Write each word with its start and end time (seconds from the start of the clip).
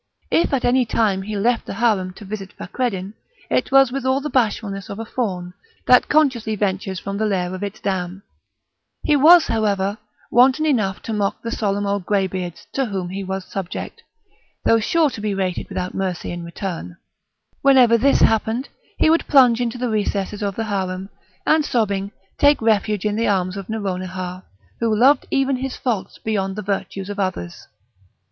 If 0.31 0.51
at 0.51 0.65
any 0.65 0.83
time 0.83 1.21
he 1.21 1.37
left 1.37 1.67
the 1.67 1.75
harem 1.75 2.11
to 2.13 2.25
visit 2.25 2.53
Fakreddin, 2.57 3.13
it 3.51 3.71
was 3.71 3.91
with 3.91 4.03
all 4.03 4.19
the 4.19 4.31
bashfulness 4.31 4.89
of 4.89 4.97
a 4.97 5.05
fawn, 5.05 5.53
that 5.85 6.09
consciously 6.09 6.55
ventures 6.55 6.99
from 6.99 7.17
the 7.19 7.25
lair 7.27 7.53
of 7.53 7.61
its 7.61 7.79
dam; 7.79 8.23
he 9.03 9.15
was 9.15 9.45
however, 9.45 9.99
wanton 10.31 10.65
enough 10.65 11.03
to 11.03 11.13
mock 11.13 11.43
the 11.43 11.51
solemn 11.51 11.85
old 11.85 12.07
grey 12.07 12.25
beards 12.25 12.65
to 12.73 12.85
whom 12.85 13.09
he 13.09 13.23
was 13.23 13.45
subject, 13.45 14.01
though 14.65 14.79
sure 14.79 15.11
to 15.11 15.21
be 15.21 15.35
rated 15.35 15.69
without 15.69 15.93
mercy 15.93 16.31
in 16.31 16.43
return; 16.43 16.97
whenever 17.61 17.95
this 17.95 18.21
happened 18.21 18.69
he 18.97 19.07
would 19.07 19.27
plunge 19.27 19.61
into 19.61 19.77
the 19.77 19.87
recesses 19.91 20.41
of 20.41 20.55
the 20.55 20.65
harem, 20.65 21.09
and 21.45 21.63
sobbing, 21.63 22.11
take 22.39 22.59
refuge 22.59 23.05
in 23.05 23.15
the 23.17 23.27
arms 23.27 23.55
of 23.55 23.69
Nouronihar, 23.69 24.41
who 24.79 24.97
loved 24.97 25.27
even 25.29 25.57
his 25.57 25.75
faults 25.75 26.17
beyond 26.17 26.55
the 26.55 26.63
virtues 26.63 27.07
of 27.07 27.19
others. 27.19 27.67